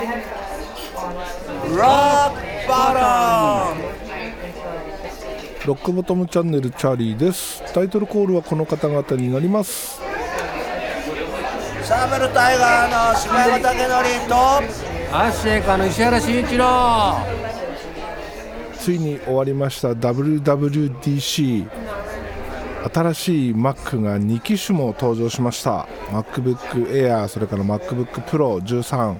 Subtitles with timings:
[0.00, 0.08] Rock
[2.66, 3.76] bottom!
[5.66, 7.62] ロックボトムチャンネルチャーリーです。
[7.74, 10.00] タイトルコールはこの方々になります。
[11.82, 13.78] サーベルタイガーの柴山武則
[14.28, 14.34] と
[15.14, 17.18] アッシェイカーの石原慎一郎。
[18.78, 19.90] ついに終わりました。
[19.90, 21.68] WWDC
[22.94, 25.86] 新しい Mac が2機種も登場しました。
[26.08, 29.18] MacBook Air それから MacBook Pro13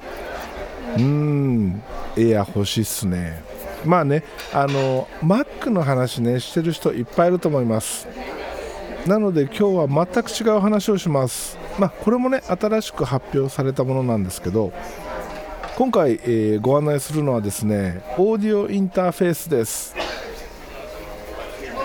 [0.99, 1.83] うん。
[2.17, 3.43] Air 欲しいっすね。
[3.85, 8.07] まあねあの Mac の話ねしてる人いっぱいいると思います。
[9.07, 11.57] なので今日は全く違う話をします。
[11.79, 14.73] まあこれもね新しく発表されたものなんですけど
[15.77, 19.95] 今回、えーご案内するのはですねオーディオインターフェースです。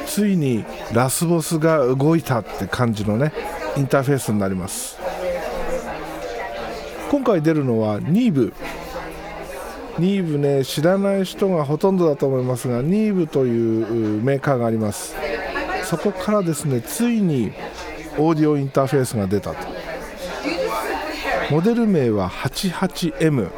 [0.06, 3.32] ついにラスボスが動いたって感じのね
[3.78, 4.98] インターフェースになります。
[7.10, 8.54] 今回出るのはニーブ。
[9.98, 15.16] ニーブね知らない人がほとんどだと思いますがニーブというメーカーがあります。
[15.84, 17.52] そこからですねついに
[18.18, 19.58] オーディオインターフェースが出たと。
[21.52, 23.52] モデル名は 88M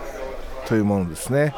[0.68, 1.54] というものですね、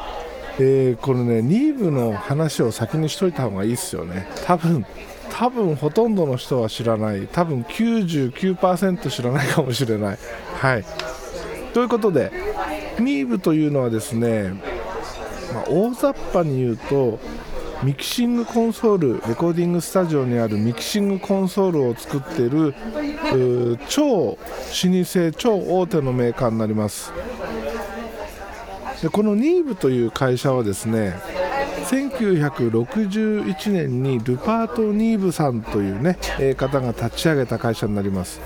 [0.58, 4.28] えーこれねニーブの話を先にしといた方がいいですよね。
[4.46, 4.86] 多分
[5.30, 7.26] 多分ほとんどの人は知らない。
[7.26, 10.18] 多分99%知らないかもしれない。
[10.54, 10.84] はい。
[11.74, 12.32] ということで
[12.98, 14.52] ニーブというのはですね、
[15.70, 17.18] 大雑把に言うと
[17.82, 22.74] ミキシングコンソールレコーディングスタジオにあるミキシングコンソールを作っている
[23.88, 27.12] 超老舗超大手のメーカーになります。
[29.00, 31.14] でこのニーブという会社はですね
[31.90, 36.18] 1961年にルパート・ニーブさんというね、
[36.56, 38.40] 方が立ち上げた会社になります。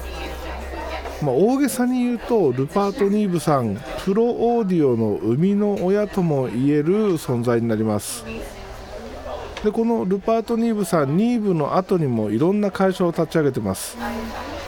[1.23, 8.25] まあ、大げさに言うとルパート・ニーブさんプロオーディオの生みの親とも言える存在になります。
[9.63, 13.97] でこのルパート・ニーブさんニーブの後にもいろんな会社を立ち上げてます。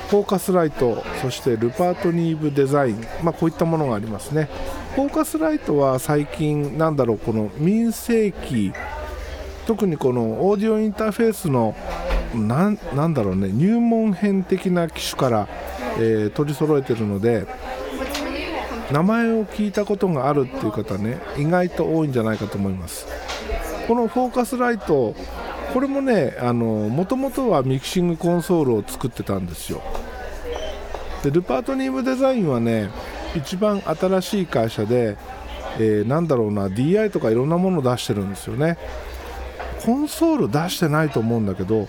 [0.09, 4.49] フォーカスライトそしてルパート・ニーブデザイン、まあ、こういったものがありますね。
[4.95, 8.73] フォーカスライトは最近なんだろうこの民生機
[9.67, 11.75] 特にこのオーディオインターフェースの
[12.35, 15.49] なんなんだろうね入門編的な機種から、
[15.99, 17.47] えー取り揃えてるので
[18.93, 23.07] 名前を聞いたことがあるっていう方ね意外と多いんじゃないかと思います。
[23.89, 25.15] このフォーカスライト
[25.73, 29.83] これもねもともとはミキシングコンソールを作ってたんですよ。
[31.23, 32.91] でルパートニームデザインはね
[33.35, 35.17] 一番新しい会社で、
[35.79, 38.79] えーなんだろうな DI とかいろんなものを出してるんですよね。
[39.85, 41.89] コンソール出してないと思うんだけど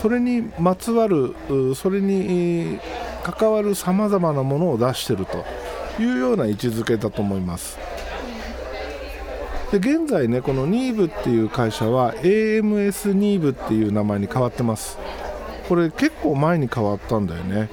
[0.00, 1.34] それにまつわる
[1.74, 2.78] それに
[3.22, 5.44] 関わるさまざまなものを出してると
[6.00, 7.78] いうような位置づけだと思います。
[9.72, 14.98] で現在ねこのニーブっていう会社は AMS ニーブっていう名前に変わってます。
[15.68, 17.68] これ結構前に変わったんだよね。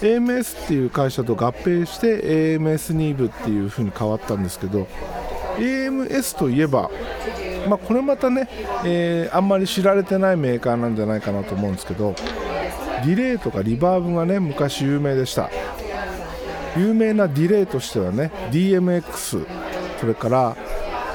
[0.00, 4.86] AMS っていう会社と合併して AMS ニーブっていう風に変わったんですけど
[5.58, 6.90] AMS といえば
[7.68, 8.48] まあ、これまたね、
[8.84, 12.14] えーあんまり知られてないメーカーなんじゃないかなと思うんですけど
[13.04, 15.50] ディレイとかリバーブがね昔有名でした。
[16.76, 19.46] 有名なディレイとしてはね DMX
[20.00, 20.56] それから、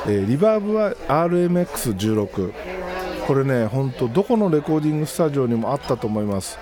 [0.05, 2.53] えーリバーブは RMX16
[3.25, 6.59] これね本当どこのレコーディングスタジオにもあったと思います。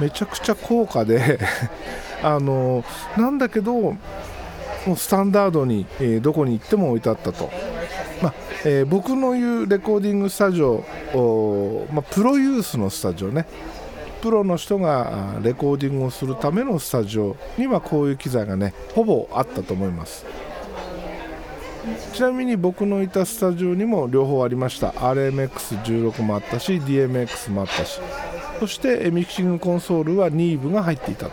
[0.00, 1.38] めちゃくちゃ高価で
[2.22, 2.84] あの
[3.18, 3.94] なんだけど
[4.86, 7.50] もうスタンダードに、えーどこに行っても置いてあったと。
[8.22, 10.84] まあえー僕の言うレコーディングスタジオ、
[11.92, 13.46] まあ、プロユースのスタジオね。
[14.22, 20.26] プロの人がレコーディングをするためのスタジオにはこういう機材がねほぼあったと思います。
[22.12, 24.90] ちなみに僕のいたスタジオにも両方ありました。
[24.90, 28.00] RMX16 もあったし DMX もあったし。
[28.58, 31.32] そしてミキシングコンソールはニーブが入っていたと。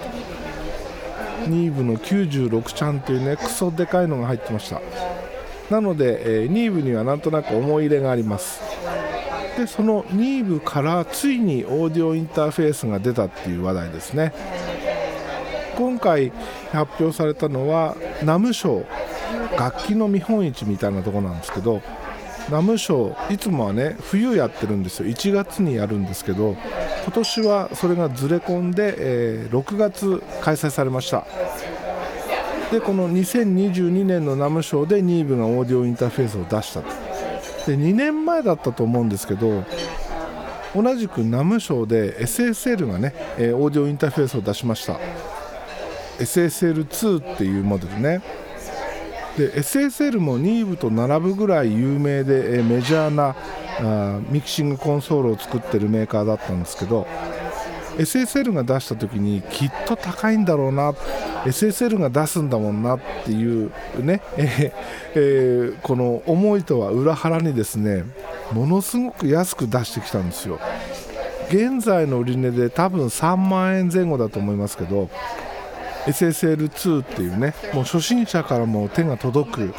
[1.47, 4.81] ニーブの96ちゃんというねクソでかいのが入ってました。
[5.69, 8.61] なので、えーニーブにはなんとなく思い入れがあります。
[9.57, 14.31] でそのニーブからついにオーディオインターフェースが出たっていう話題ですね。
[15.75, 16.31] 今回
[16.71, 18.85] 発表されたのはナム賞
[19.57, 21.81] 楽器の見本市みたいなとこなんですけど
[22.49, 25.07] ナム賞いつもはね冬やってるんですよ。
[25.09, 26.55] 1月にやるんですけど
[27.07, 31.25] 今年はそれがずれ込んで、えー6月開催されました。
[32.69, 36.87] でこの2022年のナム賞でニーブがオーディオインターフェースを出したと。
[37.65, 39.63] で2年前だったと思うんですけど
[40.75, 44.99] 同じくナム賞で SSL がね、えーオーディオインターフェースを出しました。
[46.19, 48.21] SSL2 っていうモデルね。
[49.37, 53.33] で SSL もニーブと並ぶぐらい有名でえーメジャーな
[53.79, 57.07] あミキシングコンソールを作ってるメーカーだったんですけど
[57.97, 60.91] SSL が出した時にきっと高いんだろうな
[61.45, 64.71] SSL が出すんだもんなっていうね、え
[65.15, 68.03] えーこの思いとは裏腹にですね
[68.51, 70.59] ものすごく安く出してきたんですよ。
[71.49, 75.09] 現在の売値で多分3万円前後だと思いますけど
[76.05, 79.73] SSL2 っていうねもう初心者からも手が届く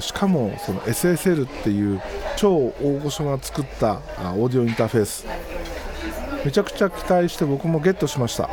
[0.00, 2.00] しかもその SSL っていう
[2.36, 3.94] 超大御所が作った
[4.36, 5.26] オーディオインターフェース。
[6.44, 8.48] めちゃくちゃ期待して僕もゲットしました。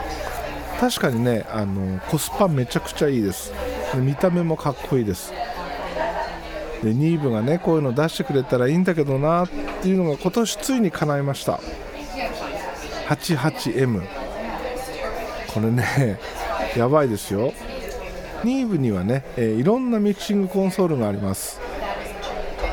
[0.79, 3.53] 確かにねあのコスパめちゃくちゃいいです。
[3.93, 5.33] で見た目もかっこいいです。
[6.83, 9.49] でニーブがねこういうの出してくれたらいいんだけどなっ
[9.81, 11.59] ていうのが今年ついに叶いました。
[13.07, 14.01] 88M
[15.53, 16.19] これね
[16.75, 17.53] やばいですよ。
[18.43, 21.59] ニーブにはね、えいろんなミキシングコンソールがあります。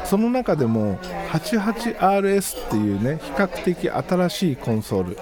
[0.04, 0.98] その中でも
[1.32, 5.18] 88RS っていうね比較的新しいコンソール。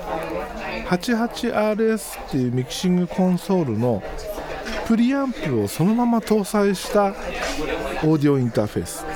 [0.88, 4.02] 88RS っていうミキシングコンソールの
[4.86, 7.14] プリアンプをそのまま搭載したオー
[8.18, 9.06] ディオインターフェース。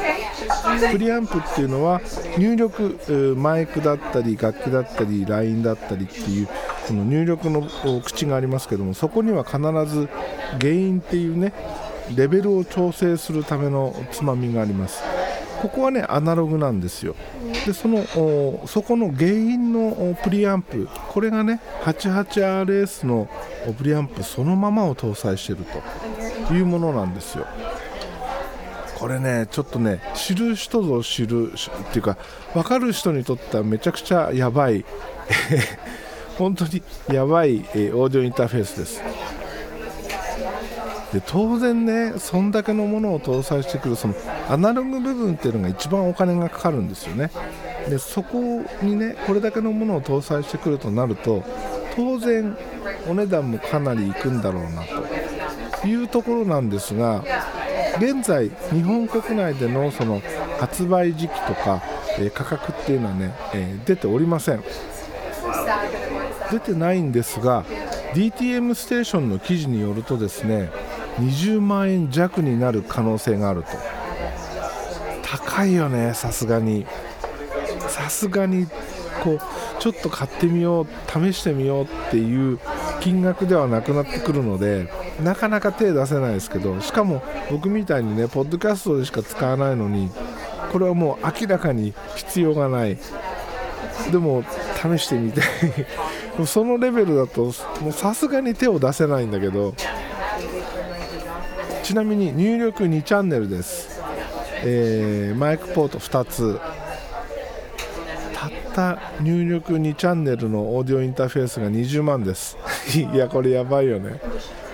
[0.93, 2.01] プリアンプっていうのは
[2.39, 6.49] 入力マイクだったり楽器だったりラインだったりっていう
[6.87, 7.67] この入力の
[8.05, 10.09] 口がありますけどもそこには必ず
[10.61, 11.53] 原因っていうね
[12.15, 15.03] レベルを調整するためのつまみがあります。
[15.61, 17.17] ここはねアナログなんですよ。
[17.65, 18.05] でその
[18.67, 23.29] そこの原因のプリアンプこれがね 88RS の
[23.77, 25.65] プリアンプそのままを搭載してる
[26.47, 27.47] というものなんですよ。
[28.99, 31.57] これねちょっとね知る人ぞ知るっ
[31.91, 32.17] ていうか
[32.55, 34.85] 分かる人にとってはめちゃくちゃやばい。
[36.39, 39.03] 本当にやばい、えーオーディオインターフェースです。
[41.13, 44.15] で当然ねそんだけのものを搭載してくるその
[44.51, 47.31] アナログ部分っていうのが一番お金がかかるんですよね。
[47.89, 51.45] でそこにねこれだけのものを搭載してくるとなると
[51.95, 52.57] 当然
[53.09, 54.83] お値段もかなりいくんだろうな
[55.81, 57.23] というところなんですが
[57.99, 60.21] 現在日本国内でのその
[60.59, 61.81] 発売時期とか、
[62.19, 64.65] えー価格っていうのはね、えー出ておりません。
[66.51, 67.65] 出てないんですが
[68.15, 70.71] DTM ステーションの記事によるとですね
[71.19, 73.69] 20万円弱になる可能性があると。
[75.23, 76.87] 高いよねさすがに。
[77.89, 78.67] さすがに
[79.23, 79.41] こう
[79.79, 82.59] ちょっと買ってみよう試してみようっていう
[83.01, 84.89] 金額ではなくなってくるので
[85.23, 90.11] なかなか手出せないですけどしかも僕みたいにねポッドキャストでしか使わないのに
[90.73, 92.99] これはもう明らかに必要がない。
[94.11, 94.45] でも
[94.75, 95.45] 試してみたい
[96.45, 97.45] そのレベルだと
[97.81, 99.75] もうさすがに手を出せないんだけど
[101.83, 104.01] ちなみに入力2チャンネルです、
[104.65, 106.61] えーマイクポート2つ。
[108.35, 112.59] たった入力2チャンネルのオーディオインターフェースが20万です。
[112.95, 114.21] いやこれやばいよね。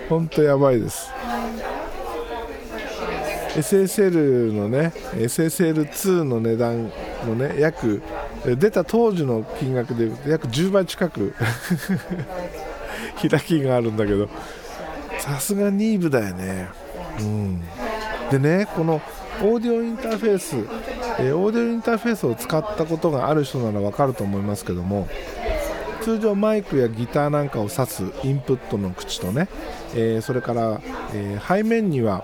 [0.09, 1.09] ほんとやばいです。
[3.55, 6.91] SSL のね SSL2 の値段
[7.27, 8.01] のね約
[8.45, 11.33] 出た当時の金額で約10倍近く。
[13.29, 14.27] 開きがあるんだけど。
[15.19, 16.67] さすがニーブだよね。
[17.19, 17.61] うん。
[18.29, 19.01] でねこの
[19.41, 20.55] オーディオインターフェース、
[21.19, 25.07] えオーディオインターフェースを使ったことがある人ならわかると思いますけども
[26.01, 29.47] 通常マイクやギターなんかを挿すインプットの口とね、
[29.95, 30.81] えーそれから、
[31.13, 32.23] えー背面には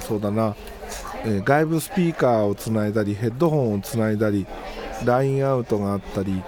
[0.00, 0.54] そうだな、
[1.24, 4.46] え外部スピーカーをつないだりヘッドホンをつないだり
[5.04, 6.42] ラインアウトがあったり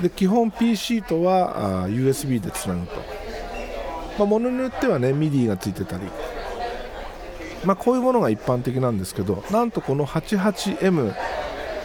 [0.00, 2.92] で基本 PC とはあ USB でつなぐと、
[4.18, 6.04] まあ、ものによってはね MIDI がついてたり、
[7.64, 11.14] まあ、こういうものが一般的なんですけどなんとこの 88M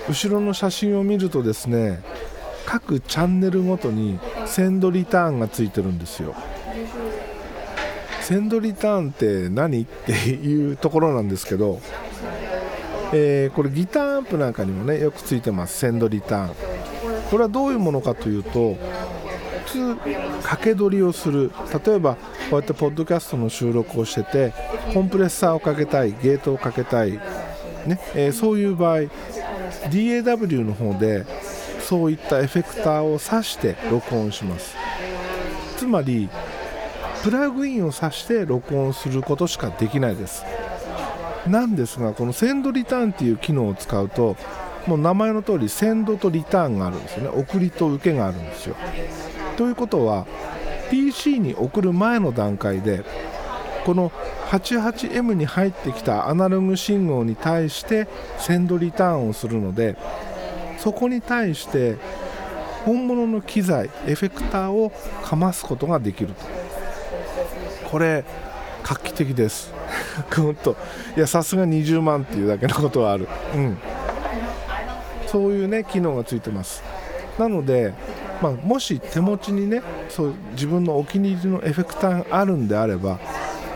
[0.08, 2.01] 後ろの写真を見るとですね
[2.65, 6.36] 各チャンネルごとにセンドリターンがついてるんですよ。
[8.22, 9.81] センドリターンって何？
[9.81, 11.81] っていうところなんですけど、
[13.13, 15.78] えーこれギターアンプなんかにもねよくついてます。
[15.78, 16.56] センドリターン。
[17.30, 18.75] これはどういうものかというと
[19.66, 19.96] 普通
[20.42, 21.51] 掛け取りをする。
[21.86, 22.20] 例えばこ
[22.51, 24.54] うやってポッドキャストの収録をしてて
[24.94, 27.12] コンプレッサーをかけたいゲートをかけたい、
[27.86, 29.01] ねえーそういう場合
[29.89, 31.25] DAW の方で
[31.82, 34.75] そういったエフェクターを挿して録音します。
[35.78, 36.30] つまり
[37.24, 40.44] プラグインを挿して録音することしかできないです。
[41.48, 44.36] なんですがこのセンドリターンっていう機能を使うと
[44.86, 47.29] もう名前の通りセンドとリターンがあるんですよね。
[47.29, 48.75] 送りと受けがあるんですよ。
[49.58, 50.25] ということは
[50.89, 53.03] PC に送る前の段階で
[53.86, 54.12] この
[54.50, 59.96] 88M に入ってきたアナログ信号に対してセンドリターンをするので
[60.77, 61.98] そこに対して
[62.86, 64.91] 本物の機材エフェクターを
[65.24, 66.46] かますことができると。
[67.89, 68.24] これ
[68.84, 69.79] 画期的です。
[70.36, 70.75] ほんと
[71.16, 73.28] いやさすが20万っていうだけのことはある。
[73.56, 73.78] うん。
[75.28, 76.84] そういうね機能がついてます。
[77.38, 77.94] なので、
[78.42, 83.20] まあ、もし手持ちにねそう自分のお気に入りのエフェクターがあるんであれば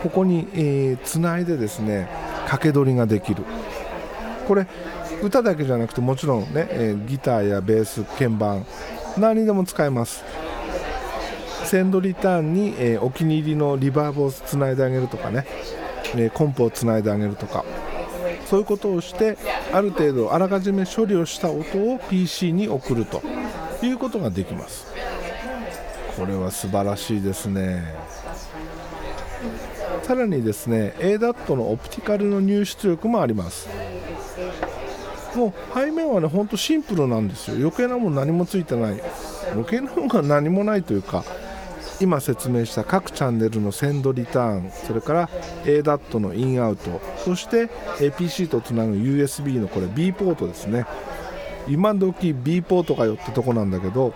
[0.02, 2.08] ここに、えー、つないでですね
[2.44, 3.44] 掛け取りができる。
[4.46, 4.66] これ
[5.22, 8.66] 歌だけじゃなくてもちろんね、えー、ギターやベース鍵盤
[9.16, 10.24] 何にでも使えます。
[11.64, 15.46] センドリターンに、えー、お気に入りのリバーブをつないであげるとかね、
[16.22, 17.64] え、コンポをつないであげるとか
[18.46, 19.36] そういうことをして
[19.72, 21.60] ある程度あらかじめ処理をした音
[21.92, 23.22] を PC に送ると
[23.82, 24.86] いうことができます。
[26.16, 27.82] これは素晴らしいですね。
[30.02, 33.68] さらにですね ADAT のオプティカルの入出力もあります。
[35.34, 37.56] もう背面はねほんとシンプルなんですよ。
[37.56, 39.02] 余計なもの何もついてない。
[39.52, 41.24] 余計なものが何もないというか
[42.00, 45.28] 今説明した各チャンネルのセンドリターンそれから
[45.64, 47.68] ADAT のインアウトそして
[48.16, 50.86] PC とつなぐ USB のこれ B ポートですね。
[51.66, 54.12] 今時 B ポートかよってとこなんだけど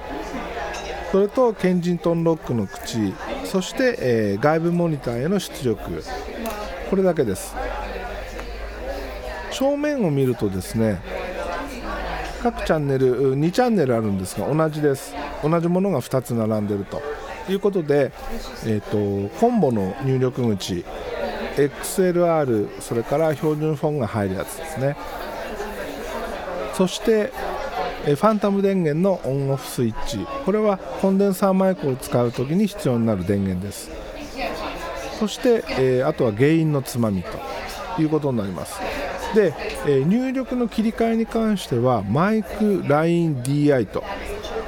[1.12, 6.02] それとケンジントンロックの口そして、えー、外部モニターへの出力。
[6.90, 7.54] これだけです。
[9.50, 11.00] 正面を見るとですね
[12.42, 15.14] 各チャンネル2チャンネルあるんですが同じです。
[15.42, 17.00] 同じものが2つ並んでると。
[17.52, 18.12] いうことで、
[18.66, 20.84] えーと、コンボの入力口
[21.56, 24.96] XLR それから標準フォンが入るやつですね。
[26.74, 27.32] そして
[28.04, 30.24] ファンタム電源のオンオフスイッチ。
[30.44, 33.90] これはコンデンサーマイクを使う時に必要になる電源です。
[35.18, 38.78] そして、え、あとは原因のつまみということになります。
[39.34, 39.52] で、
[39.86, 44.04] え、入力の切り替えに関してはマイク、LINE、DI と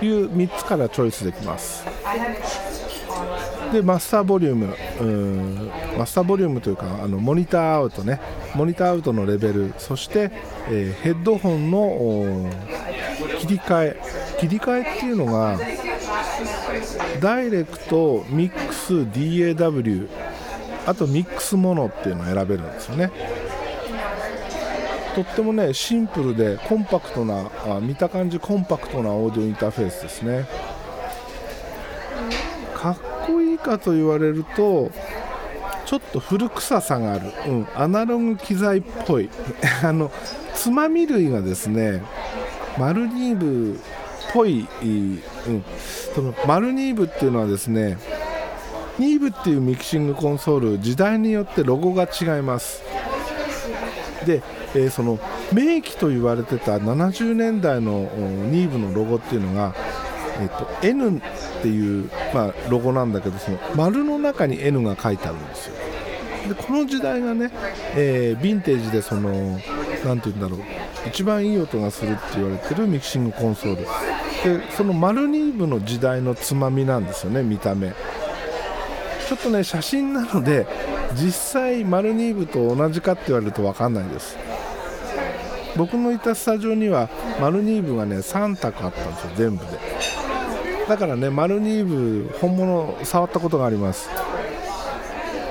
[0.03, 1.85] いう3つからチョイスできます。
[3.73, 8.21] でマスターボリュームーマスターボリュームというかあのモニターアウトね。
[8.55, 9.75] モニターアウトのレベル。
[9.79, 10.31] そして、
[10.69, 12.51] えー、ヘッドホンの
[13.39, 14.01] 切り替え。
[14.41, 15.59] 切り替えっていうのが
[17.21, 20.09] ダイレクトミックス DAW
[20.87, 23.11] あとミックスモノっていうのを選べるんですよね。
[25.15, 30.47] とってもねシンプルでコンパクトなあ見た感じコンパクトなオーディオインターフェースですね。
[32.75, 32.97] かっ
[33.61, 34.91] かと言われると
[35.87, 39.29] ちょっと古臭さがある、うん、アナログ機材っぽい。
[39.83, 40.11] あの
[40.55, 42.03] つまみ類がですね
[42.79, 43.77] マルニーブっ
[44.33, 45.23] ぽい、うん、
[46.15, 47.99] そのマルニーブっていうのはですね
[48.99, 52.83] ニーブっていうミキシングコンソール時代によってロゴが違います。
[54.27, 54.43] で
[54.75, 55.19] えー、その
[55.53, 58.09] 名機と言われてた70年代の
[58.51, 59.75] ニーブのロゴっていうのが、
[60.39, 61.21] えーと、N っ
[61.63, 65.75] ていう、まあ、ロゴなんだけどその丸の中に N が書いてあるんですよ。
[66.49, 67.51] でこの時代がね、
[67.97, 69.31] えー、ヴィンテージでその
[70.05, 70.61] 何て言うんだろう。
[71.07, 73.83] 一番いい音がするって言われてるミキシングコンソール。
[74.59, 77.91] でそのマルニーブの時代のつまみなんですよね見た目。
[77.91, 80.67] ちょっとね写真なので
[81.15, 84.37] 実際マルニーブと同じかって言われると分かんないです。
[85.77, 87.09] 僕のいたスタジオには
[87.41, 89.79] マルニーブがね3択あったんですよ全部で。
[90.89, 94.11] だからねマルニーブ本物触ったことがあります。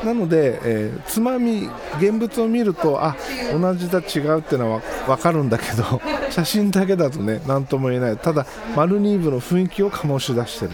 [0.04, 3.18] なので、えー、つまみ現物を見るとあ
[3.52, 8.18] 同じだ違うっていうのは分かるんだけど 写真だけだとね何とも言えない。
[8.18, 8.46] ただ
[8.76, 10.72] マルニーブの雰囲気を醸し出してる。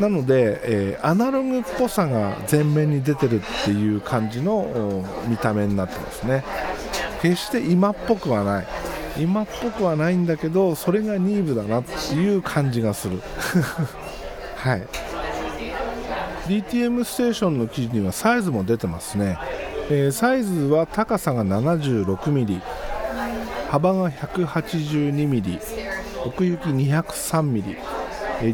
[0.00, 6.44] なので、えー、アナログっぽさが前面に出てるっていう感じの見た目になってますね。
[7.22, 8.66] 決して今っぽくはない。
[9.18, 13.20] 今っぽくはないんだけどそれがニーブだなっていう感じがする。
[14.56, 14.82] はい。
[16.46, 19.38] DTM ステーションの記事にはサイズも出てますね、
[19.90, 22.60] えー、サイズは高さが 76mm
[23.68, 25.60] 幅が 182mm
[26.24, 27.76] 奥行き 203mm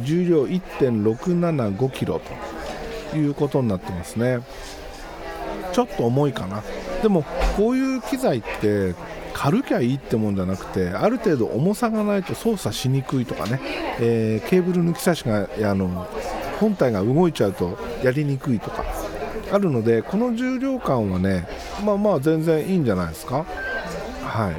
[0.02, 2.20] 重量 1.675kg
[3.12, 4.40] ということになってますね。
[5.72, 6.62] ちょっと重いかな。
[7.02, 7.24] でも
[7.56, 8.94] こういう機材って
[9.32, 13.60] 軽きゃいいってもんじゃなくてある程度重さがないと操作しにくいとかね、
[14.00, 16.08] えー、ケーブル抜き差しがあの
[16.60, 18.84] 本体が動いちゃうとやりにくいとか
[19.52, 21.48] あるのでこの重量感はね
[21.84, 23.44] まあまあ全然いいんじゃないですか。
[24.24, 24.56] はい。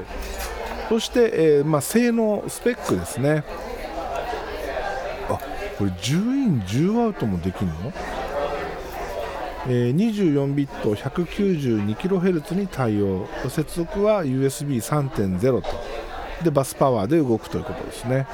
[0.87, 3.43] そして、えー、まあ、性能スペックですね。
[5.27, 5.39] あ
[5.77, 7.91] これ10イン10アウトもできるの？
[9.67, 13.27] 24ビット 192kHz に対応。
[13.49, 15.67] 接続は USB3.0 と。
[16.43, 18.27] でバスパワーで動くということですね。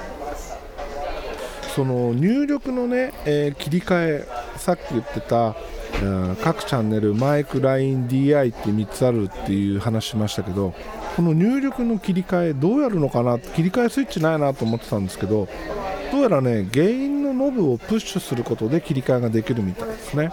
[1.76, 5.56] その入力のね、えー切り替えさっき言ってた
[6.04, 10.74] うん各チャンネルマイク、LINE、DI って3つあるっていう話しましたけど
[11.16, 13.40] この入力の切り替えどうやるのかな？
[13.40, 15.48] 切り替えスイッチないなと思ってたんですけど
[16.12, 20.30] どうやらね原因のノブをプッシュすることで切り替えができるみたいですね。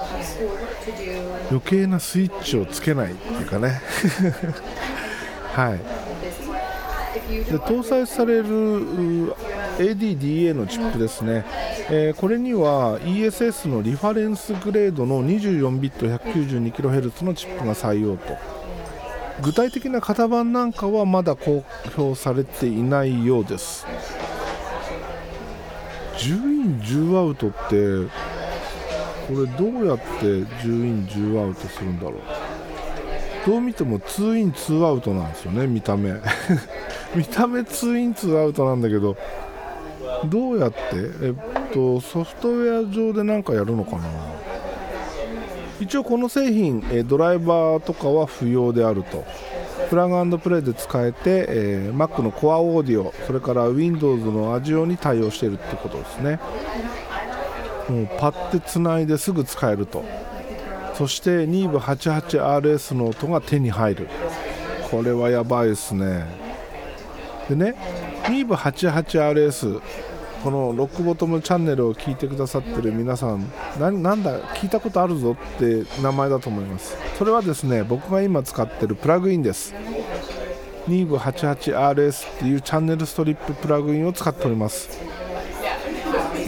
[1.51, 3.81] 余計なスイッチをつけないっていうかね。
[5.55, 5.81] はい。
[7.29, 9.35] で搭載される
[9.79, 11.45] ADDA のチップですね、
[11.91, 18.37] えーこれには ESS のリファレンスグレードの24ビット 192kHz のチップが採用と。
[19.41, 21.65] 具体的な型番なんかはまだ公
[21.97, 23.87] 表されていないようです。
[26.17, 28.11] 10イン10アウトって
[29.29, 32.13] これどうやって10イン10アウトするんだろう。
[33.47, 36.13] どう見ても2イン2アウトなんですよね見た目。
[37.15, 39.17] 見た目2イン2アウトなんだけど
[40.27, 40.77] どうやって？
[41.23, 41.35] えっ
[41.73, 44.03] とソフトウェア上で何かやるのかな。
[45.81, 49.25] 一応この製品えドライバーとかは不要であると。
[49.89, 56.39] プラグプレイで使えて、えー Mac の Core オーディオそれから Windows の Azure に対応しているってことですね。
[57.89, 60.05] もうパッてつないですぐ使えると。
[60.95, 64.09] そして NIV88RS の音が手に入る。
[64.91, 66.25] これはやばいですね。
[67.49, 67.75] でね
[68.25, 69.81] NIV88RS
[70.43, 76.97] このロックボトムチャンネルを聞いてくださってる皆さんなんだ聞いたことあるぞって名前だと思います。
[77.19, 79.75] それはですね僕が今使ってるプラグインです。
[80.87, 85.08] NIV88RS っていうチャンネルストリッププラグインを使っております。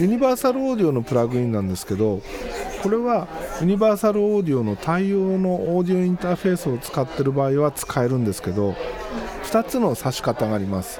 [0.01, 2.23] ユニバーサルオーディオのプラグインなんですけど
[2.81, 3.27] これは
[3.59, 8.75] ユニバーサルオーディオの対応のオーディオインターフェースを使ってる場合は使えるんですけど
[9.43, 10.99] 2つの差し方があります。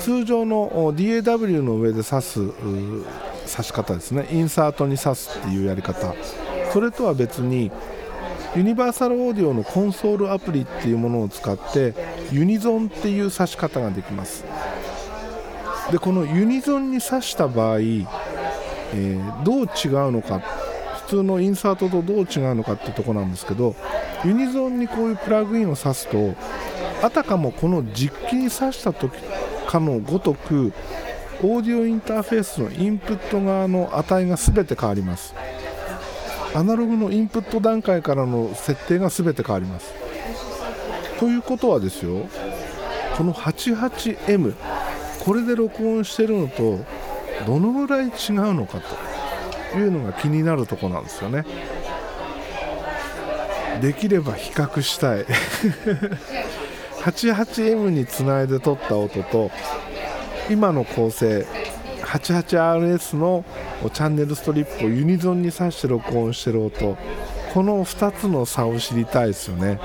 [0.00, 4.26] 通常の DAW の上で挿す挿し方ですね。
[4.32, 6.14] インサートに挿すっていうやり方。
[6.72, 7.70] それとは別に
[8.56, 11.94] ユニバーサルオーディオのコンソールアプリっていうものを使って
[12.32, 14.44] ユニゾンっていう挿し方ができます。
[15.90, 20.40] でこのユニゾンに挿した場合、えーどう違うのか
[21.06, 23.74] 普通のインサートとどう違うのかっていうとこなんですけど
[24.24, 26.34] ユニゾンにこういうプラグインを挿すと
[27.02, 29.12] あたかもこの実機に挿した時
[29.66, 30.72] かのごとく
[31.42, 35.34] オーディオインターフェースのインプット側の値が全て変わります。
[36.54, 39.94] アナログのインプット段階からの設定が全て変わります。
[41.18, 42.26] ということはですよ
[43.16, 44.54] この 88M
[45.20, 46.80] これで録音してるのと
[47.46, 48.12] どのぐらい違う
[48.54, 48.80] のか
[49.72, 51.44] というのが気になるとこなんですよね。
[53.80, 55.26] できれば比較したい。
[57.00, 59.50] 88M につないで撮った音と
[60.50, 61.46] 今の構成
[62.02, 63.44] 88RS の
[63.94, 66.98] チャンネルストリップをユニゾンに挿して録音してる音
[67.54, 69.80] この2つの差を知りたいですよね。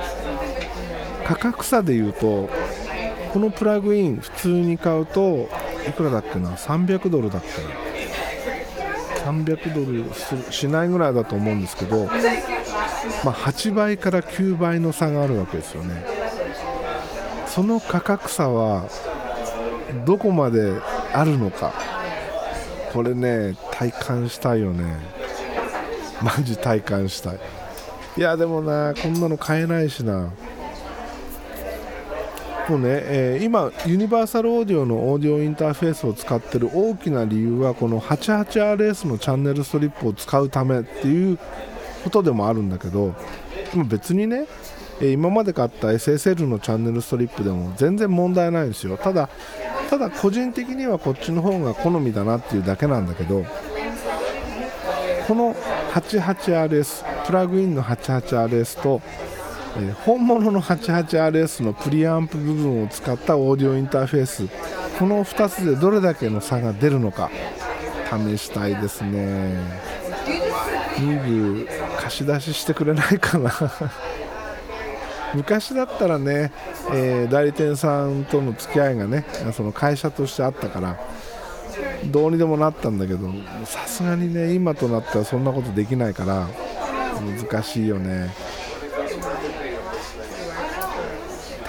[1.25, 2.49] 価格差でいうと
[3.35, 5.49] このプラグイン普通に買うと
[5.85, 7.49] いくらだっけな？300ドルだっけ
[9.25, 10.05] な？300ドル
[10.53, 16.05] しないぐらいだと思うんですけど、まあ、8倍から9倍の差があるわけですよね。
[17.45, 18.87] その価格差は
[20.05, 20.71] どこまで
[21.11, 21.73] あるのか。
[22.93, 24.95] これね体感したいよね。
[26.21, 27.39] マジ体感したい。
[28.15, 30.31] いやでもなこんなの買えないしな。
[32.69, 41.37] もうね、えー今ユニバーサルオーディオのオーディオインターフェースを使ってる大きな理由はこの 88RS のチャンネルストリップを使うためっていう
[42.03, 43.13] ことでもあるんだけど
[43.87, 44.47] 別にね
[45.01, 48.97] 今まで買った SSL のチャンネルストリップでも全然問題ないですよ。
[48.97, 49.29] ただ
[49.89, 53.45] ただ個人的にはこっちの方が好みだなっていうだけなんだけど
[55.27, 55.53] この
[55.93, 59.01] 88RS プラグインの 88RS と、
[59.77, 64.47] え本物の 88RS のプリアンプ部分を使ったオーディオインターフェース。
[64.97, 67.29] この2つでどれだけの差が出るのか。
[68.09, 69.59] 試したいですね。
[70.95, 73.51] 2部貸し出ししてくれないかな。
[75.35, 76.51] 昔だったらね、
[76.93, 80.97] えー代理店さんとの付き合いがねその会社としてあったから
[82.05, 83.29] どうにでもなったんだけど
[83.65, 86.47] さすがにね今となったらそんなことできないから
[87.49, 88.29] 難しいよね。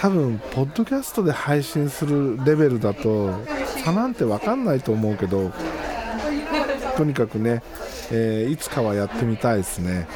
[0.06, 3.34] 多分ポッドキャストで配信するレベルだと
[3.82, 5.50] 差なんて分かんないと思うけど
[6.96, 7.60] とにかくね、
[8.12, 10.06] えーいつかはやってみたいですね。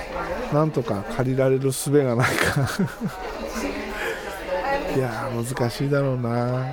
[0.53, 2.69] なんとか借りられる術がないか。
[4.95, 6.31] いや難しいだろうな。
[6.31, 6.67] うん。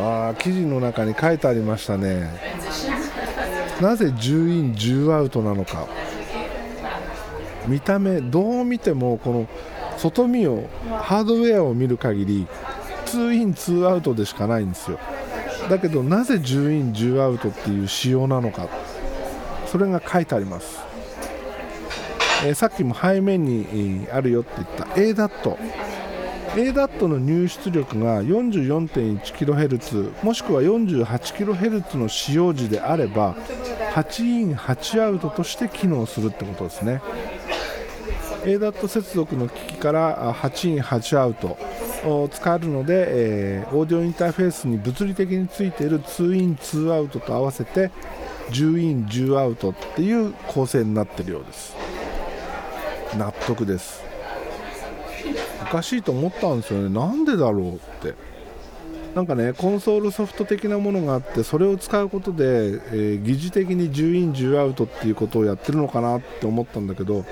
[0.00, 2.30] ああ記事の中に書いてありましたね。
[3.80, 5.88] なぜ10イン10アウトなのか。
[7.66, 9.48] 見た目どう見てもこの
[9.98, 10.68] 外見を
[11.02, 12.46] ハードウェアを見る限り
[13.06, 14.98] 2イン2アウトでしかないんですよ。
[15.68, 18.68] だけどなぜ10イン10アウトっていう仕様なのか。
[19.72, 20.80] それが書いてあります、
[22.44, 24.84] えーさっきも背面に、あるよって言った。
[25.00, 25.56] ADAT
[26.54, 33.34] ADAT の入出力が 44.1kHz もしくは 48kHz の使用時であれば
[33.94, 37.00] 8イン8アウトとして機能するってことですね。
[38.44, 41.56] ADAT 接続の機器から8イン8アウト
[42.04, 47.90] を使えるので、えーオーディオインターフェースに物理的についている2イン2アウトと合わせて
[48.50, 51.74] 10イン10アウトっていう構成になってるようです。
[53.16, 54.02] 納得です。
[55.62, 56.88] おかしいと思ったんですよね。
[56.88, 58.14] なんでだろうって。
[59.14, 67.24] なんかねコンソールソフト的なものがあってそれを使うことで、えー疑似的に10イン10アウトっていうことをやってるのかなって思ったんだけど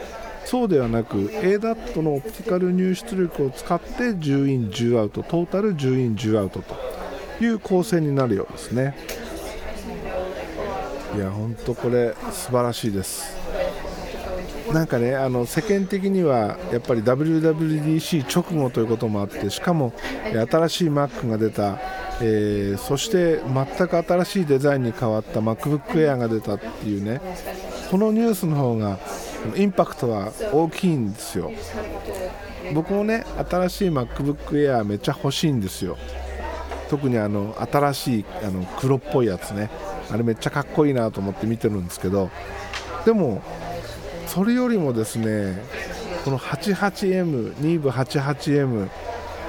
[0.51, 6.75] そうではなく ADAT のオプティカル入出力を使って10イン10アウトトータル10イン10アウトと
[7.41, 8.97] いう構成になるようですね。
[11.15, 13.37] いや本当これ素晴らしいです。
[14.73, 19.93] なんかねあの世間的にはやっぱり WWDC 直後ということもあってしかも
[20.25, 21.79] え新しい Mac が出た、
[22.21, 27.21] えーそして全く新しいデザインに変わった MacBook Air が出たっていうね。
[27.89, 28.99] このニュースの方が
[29.57, 31.51] インパクトは大きいんですよ。
[32.75, 35.97] 僕もね新しい MacBook Air めっちゃ欲しいんですよ。
[36.89, 39.71] 特にあの新しいあの黒っぽいやつね。
[40.11, 42.31] あれめっちゃかっこいいなと思って見てるんですけど。
[43.05, 43.43] でも
[44.27, 45.63] それよりもですね
[46.25, 48.89] この 88M ニーブ 88M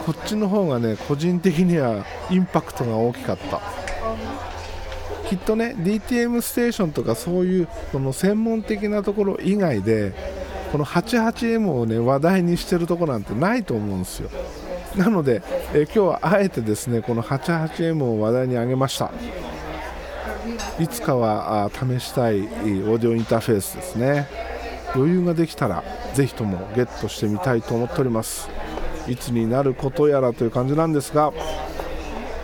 [0.06, 3.62] こっちの方がね個人的にはインパクトが大きかった。
[5.32, 10.12] きっとね DTM ステーションとかそういうその専門的なところ以外で
[10.74, 14.30] この 88M をね話題にしてるところなんてないと思うんですよ。
[14.98, 15.42] なので、
[15.74, 19.10] え今日はあえてですねこの 88M を話題に挙げました。
[20.82, 24.28] いつかは試したいオーディオインターフェースですね。
[24.94, 25.82] 余裕ができたら
[26.14, 28.50] ぜひともゲットしてみたいと思っております。
[29.08, 31.32] いつになることやらという感じなんですが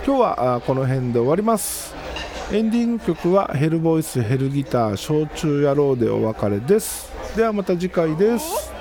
[0.06, 2.07] 今日はこの辺で終わります。
[2.50, 7.12] エンディング曲はヘルボイスヘルギター焼酎野郎でお別れです。
[7.36, 8.77] ではまた次回です。